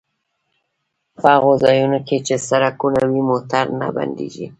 په 1.17 1.21
هغو 1.35 1.53
ځایونو 1.63 1.99
کې 2.07 2.17
چې 2.27 2.35
سړکونه 2.49 3.01
وي 3.11 3.21
موټر 3.29 3.65
نه 3.79 3.87
بندیږي 3.95 4.47